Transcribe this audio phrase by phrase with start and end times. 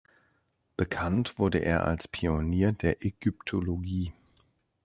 [0.77, 4.15] Bekannt wurde er als Pionier der Ägyptologie.